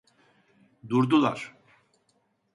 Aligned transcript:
Durdular. 0.89 1.53